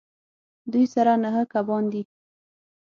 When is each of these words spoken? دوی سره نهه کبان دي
دوی 0.71 0.85
سره 0.93 1.11
نهه 1.23 1.41
کبان 1.53 1.83
دي 1.91 2.01